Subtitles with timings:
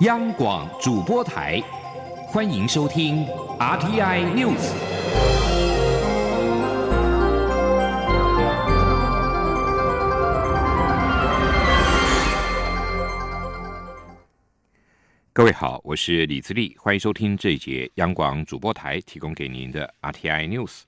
[0.00, 1.62] 央广主播台，
[2.26, 3.26] 欢迎收听
[3.58, 4.72] RTI News。
[15.34, 20.84] 各位好，我是李自立，欢迎收听这一节央广主播台提供给您的 RTI News。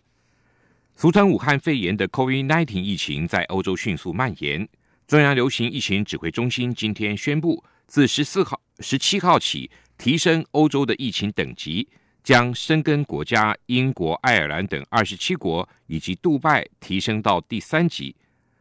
[0.96, 4.66] 俗称武汉肺炎的 COVID-19 疫情在欧洲迅速蔓延。
[5.06, 11.86] 中央流行疫情指挥中心今天宣布，自十四号、十七号起，提升欧洲的疫情等级，
[12.22, 18.14] 将申根国家英国、爱尔兰等二十七国以及杜拜提升到第三级。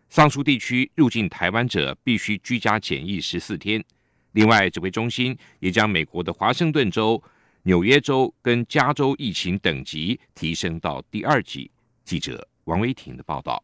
[0.09, 3.81] 上述地区入境台湾者必须居家检疫十四天。
[4.33, 7.21] 另外，指挥中心也将美国的华盛顿州、
[7.63, 11.71] 纽约州跟加州疫情等级提升到第二级。
[12.03, 13.63] 记者王威婷的报道。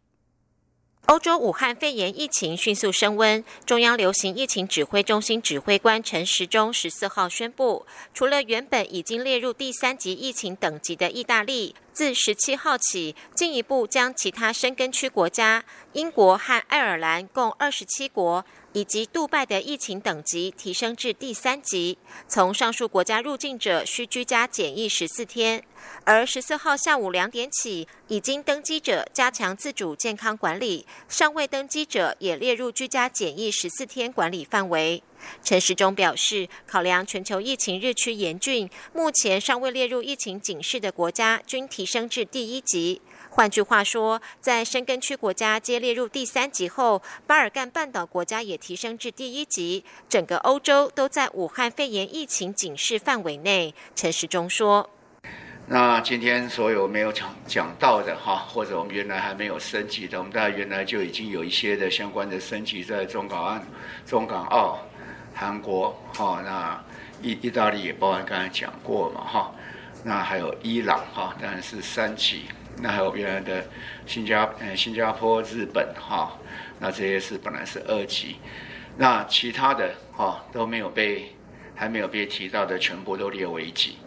[1.08, 18.46] 欧洲武汉肺炎疫情迅速升温，中央流行疫情指挥中心指挥官陈时中十四号宣布，除了原本已经列入第三级疫情等级的意大利，自十七号起进一步将其他深根区国家英国和爱尔兰共二十七国。
[18.74, 25.64] 以及杜拜的疫情等级提升至第三级，从上述国家入境者需居家检疫十四天，
[26.04, 35.02] 而十四号下午两点起，已经登机者加强自主健康管理，尚未登机者也列入居家检疫十四天管理范围。
[35.44, 43.02] 陈时中表示，考量全球疫情日趋严峻，目前尚未列入疫情警示的国家均提升至第一级。
[43.30, 53.76] 换句话说，在深根区国家皆列入第三级后，巴尔干半岛国家也提升至第一级，整个欧洲都在武汉肺炎疫情警示范围内。
[53.96, 54.90] 陈时中说
[55.70, 63.64] ：“那今天所有没有讲讲到的哈，或者我们原来还没有升级的，我们大家原来就已经有一些的相关的升级在中港岸、
[64.04, 64.80] 中港澳、
[65.40, 66.84] 韩国哈，那
[67.22, 69.52] 意意大利也包含刚才讲过嘛哈，
[70.04, 72.46] 那还有伊朗哈，当然是三级。”
[72.80, 73.66] 那还有原来的
[74.06, 76.38] 新加呃新加坡、日本哈，
[76.80, 78.36] 那这些是本来是二级，
[78.98, 81.36] 那其他的哈都没有被
[81.76, 83.98] 还没有被提到的，全部都列为一级。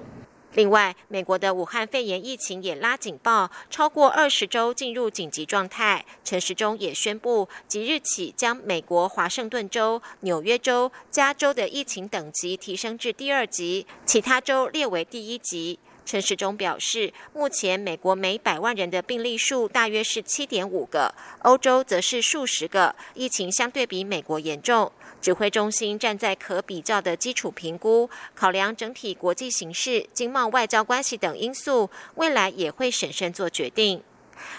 [0.55, 6.05] 另外，美国的武汉肺炎疫情也拉警报，超过二十周进入紧急状态。
[6.25, 15.79] 陈时中也宣布，即日起将美国华盛顿州、纽约州、加州的疫情等级提升至第二级，其他州列为第一级。
[16.05, 24.91] 陈时中表示，目前美国每百万人的病例数大约是七点五个，欧洲则是数十个，疫情相对比美国严重。
[25.21, 34.03] 指挥中心站在可比较的基础评估，考量整体国际形势、经贸、外交关系等因素，未来也会审慎做决定。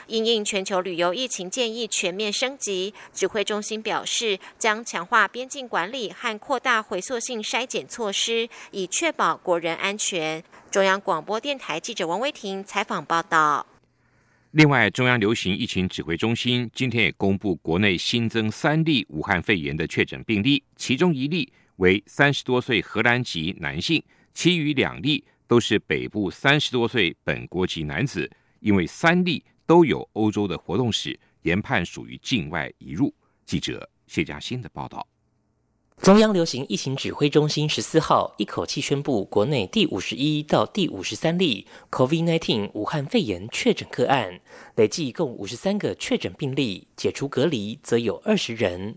[0.06, 10.44] 因应全球旅游疫情建议全面升级，指挥中心表示将强化边境管理和扩大回溯性筛检措施，以确保国人安全。
[10.70, 13.66] 中央广播电台记者王威婷采访报道。
[14.52, 24.04] 另外，中央流行疫情指挥中心今天也公布国内新增三例武汉肺炎的确诊病例，其中一例为三十多岁荷兰籍男性，
[24.34, 28.30] 其余两例都是北部三十多岁本国籍男子，
[28.60, 29.44] 因为三例。
[29.68, 33.16] 都有欧洲的活动史，研判属于境外移入。
[33.46, 35.08] 记者谢佳欣的报道。
[36.02, 44.40] 中央流行疫情指挥中心十四号一口气宣布，国内第五十一到第五十三例 COVID-19 武汉肺炎确诊个案，
[44.76, 48.96] 累计共五十三个确诊病例，解除隔离则有二十人。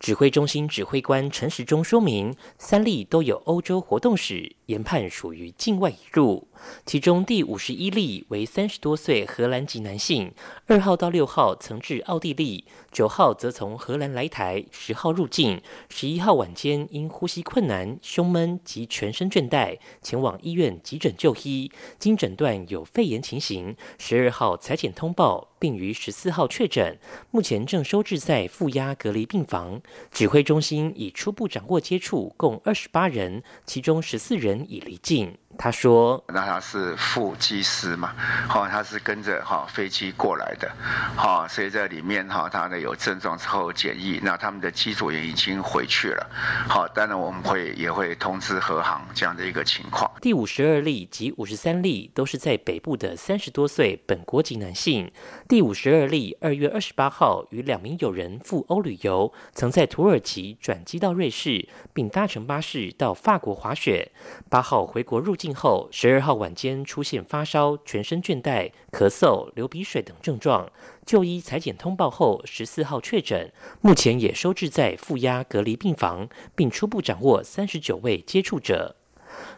[0.00, 6.46] 指挥中心指挥官陈时中说明，三例都有欧洲活动史，研判属于境外移入。
[6.84, 10.32] 其中第五十一例为三十多岁荷兰籍男性，
[10.66, 26.98] 二号到六号曾至奥地利，九号则从荷兰来台，十号入境，十一号晚间因呼吸困难、胸闷及全身倦怠，前往医院急诊就医，经诊断有肺炎情形，十二号裁剪通报，并于十四号确诊，
[27.30, 29.80] 目前正收治在负压隔离病房。
[30.10, 35.36] 指挥中心已初步掌握接触共二十八人，其中十四人已离境。
[35.58, 38.14] 他说：“那他是副机师嘛，
[38.48, 40.70] 好，他是跟着哈飞机过来的，
[41.16, 46.30] 好，所以在里面哈，他呢有症状之后检疫，那他们的机组也已经回去了，
[46.68, 50.08] 好，当然我们会也会通知和航这样的一个情况。
[50.22, 55.10] 第五十二例及五十三例都是在北部的三十多岁本国籍男性。
[55.48, 64.12] 第五十二例二月二十八号与两名友人赴欧旅游，曾在土耳其转机到瑞士，并搭乘巴士到法国滑雪。
[64.48, 70.70] 八号回国入境。”病后，十二号晚间出现发烧、全身倦怠、咳嗽、流鼻水等症状，
[71.06, 73.50] 就医裁剪通报后，十四号确诊，
[73.80, 78.96] 目前也收治在负压隔离病房，并初步掌握三十九位接触者。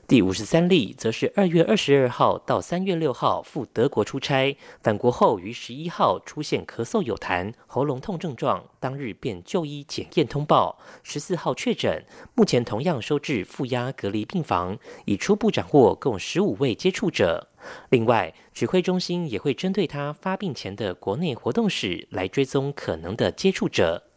[0.07, 17.49] 第五十三例则是二月二十二号到三月六号赴德国出差，返国后于十一号出现咳嗽有痰、喉咙痛症状，当日便就医检验通报，十四号确诊，目前同样收治负压隔离病房，已初步掌握共十五位接触者。
[17.91, 24.10] 另外，指挥中心也会针对他发病前的国内活动史来追踪可能的接触者。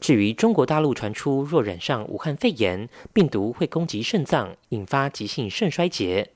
[0.00, 6.32] 至于中国大陆传出若染上武汉肺炎，病毒会攻击肾脏，引发急性肾衰竭。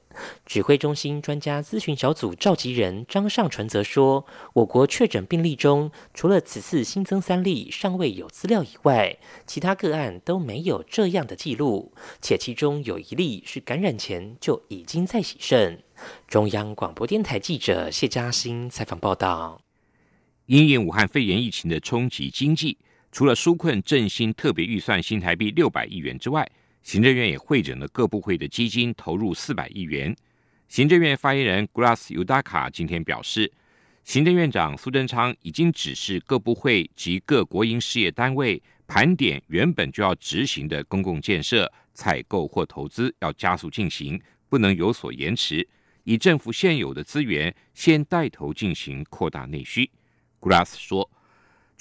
[0.46, 11.92] 指挥中心专家咨询小组召集人张尚纯则说，我国确诊病例中，除了此次新增三例尚未有资料以外，其他个案都没有这样的记录，
[12.22, 15.82] 且其中有一例是感染前就已经在洗肾。
[16.28, 19.60] 中央广播电台记者谢嘉欣采访报道。
[20.46, 22.78] 因应武汉肺炎疫情的冲击经济。
[23.14, 26.44] 除了纾困振兴特别预算新台币六百亿元之外，
[26.82, 30.12] 行政院也会诊了各部会的基金，投入四百亿元。
[30.66, 33.52] 行政院发言人 Grass Udaka 今天表示，
[34.02, 45.64] 行政院长苏贞昌已经指示各部会及各国营事业单位盘点原本就要执行的公共建设采购或投资，要加速进行，不能有所延迟，
[46.02, 49.88] 以政府现有的资源先带头进行扩大内需。
[50.40, 51.08] Grass 说。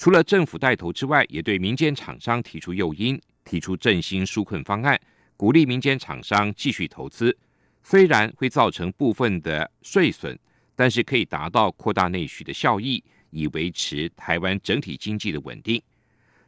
[0.04, 5.00] 除了政府带头之外，也对民间厂商提出诱因，提出振兴纾困方案，
[5.34, 7.34] 鼓励民间厂商继续投资。
[7.82, 10.38] 虽然会造成部分的税损，
[10.76, 15.80] 但是可以达到扩大内需的效益，以维持台湾整体经济的稳定。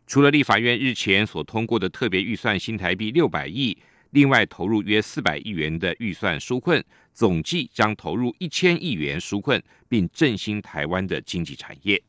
[0.07, 3.75] 除了立法院日前所通过的特别预算新台币六百亿，
[4.11, 12.03] 另外投入约四百亿元的预算纾困，总计将投入一千亿元纾困，并振兴台湾的经济产业。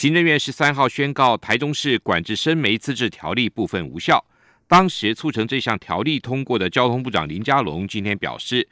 [0.00, 4.24] 行政院十三号宣告，台中市管制生煤自治条例部分无效。
[4.66, 8.66] 当时促成这项条例通过的交通部长林佳龙今天表示，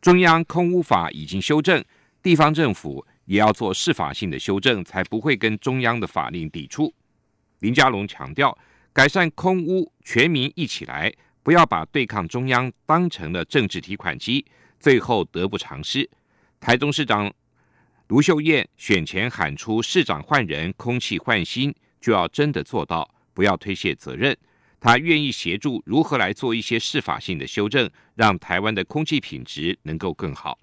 [0.00, 1.84] 中央空污法已经修正，
[2.22, 6.94] 地方政府也要做释法性的修正，才不会跟中央的法令抵触。
[7.58, 8.56] 林佳龙强调，
[8.94, 11.12] 改善空污，全民一起来，
[11.42, 14.46] 不要把对抗中央当成了政治提款机，
[14.78, 16.08] 最后得不偿失。
[16.58, 17.30] 台中市长。
[18.10, 21.72] 卢秀燕选前喊出“市长换人，空气换新”，
[22.02, 24.36] 就要真的做到，不要推卸责任。
[24.80, 30.58] 他愿意协助如何来做一些适法性的修正，让台湾的空气品质能够更好。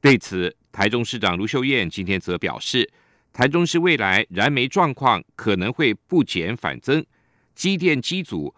[0.00, 2.90] 对此，台中市长卢秀燕今天则表示，
[3.32, 7.06] 台中市未来燃煤状况可能会不减反增，
[7.54, 8.52] 机电机组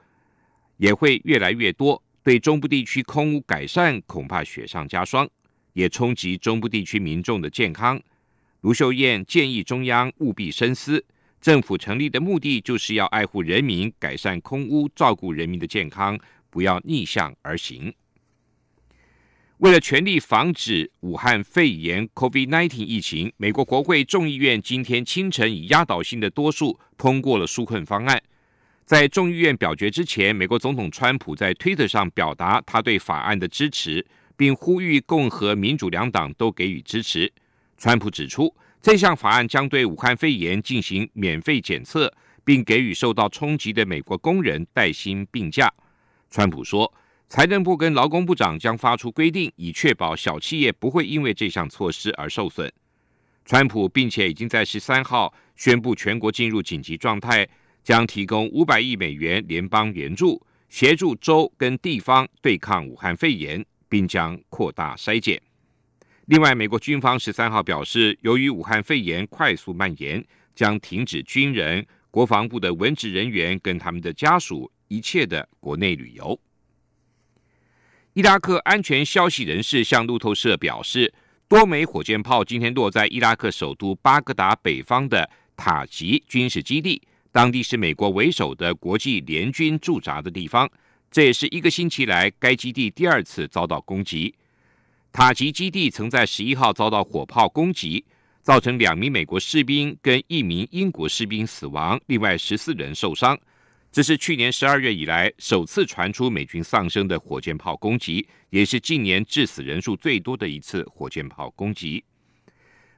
[0.79, 5.29] 也会越来越多，对中部地区空污改善恐怕雪上加霜，
[5.75, 8.00] 也冲击中部地区民众的健康。
[8.64, 11.05] 卢秀燕建议中央务必深思，
[11.38, 16.19] 政府成立的目的就是要爱护人民、改善空污、照顾人民的健康，
[16.49, 17.93] 不要逆向而行。
[19.58, 28.22] 为了全力防止武汉肺炎 （COVID-19） 疫情，美国国会众议院今天清晨以压倒性的多数通过了纾困方案。
[28.87, 34.06] 在众议院表决之前，美国总统川普在推特上表达他对法案的支持，
[34.38, 37.31] 并呼吁共和、民主两党都给予支持。
[37.76, 42.12] 川普指出，这项法案将对武汉肺炎进行免费检测，
[42.44, 45.73] 并给予受到冲击的美国工人带薪病假。
[46.31, 46.93] 川普说，
[47.28, 52.73] 财政部跟劳工部长将发出规定，以确保小企业不会因为这项措施而受损。
[53.45, 57.47] 川普并且已经在十三号宣布全国进入紧急状态，
[57.83, 65.40] 将提供五百亿美元联邦援助，协助州跟地方对抗武汉肺炎，并将扩大筛检。
[66.26, 76.40] 另外，美国军方十三号表示，由于武汉肺炎快速蔓延，将停止军人、国防部的文职人员跟他们的家属一切的国内旅游。
[78.14, 81.12] 伊拉克安全消息人士向路透社表示，
[81.47, 87.02] 多枚火箭炮今天落在伊拉克首都巴格达北方的塔吉军事基地，
[87.33, 90.71] 当地是美国为首的国际联军驻扎的地方。
[91.11, 94.35] 这也是一个星期来该基地第二次遭到攻击。
[95.14, 98.04] 塔吉基地曾在十一号遭到火炮攻击，
[98.42, 103.38] 造成两名美国士兵跟一名英国士兵死亡，另外十四人受伤。
[103.92, 112.02] 这是去年十二月以来首次传出美军丧生的火箭炮攻击，也是近年致死人数最多的一次火箭炮攻击。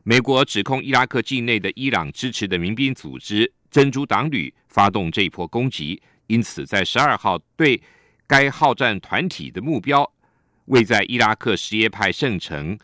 [0.03, 7.79] 美国指控伊拉克境内的伊朗支持的民兵组织珍珠党旅发动这一波攻击，因此在十二号对
[8.27, 10.11] 该好战团体的目标。
[10.67, 12.79] 为在伊拉克什叶派圣城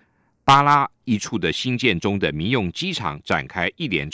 [0.45, 4.11] 巴拉一处的新建中的民用机场展开一连